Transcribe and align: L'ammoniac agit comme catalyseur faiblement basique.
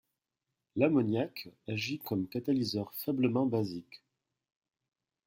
L'ammoniac 0.77 1.49
agit 1.67 1.99
comme 1.99 2.27
catalyseur 2.27 2.91
faiblement 2.95 3.45
basique. 3.45 4.01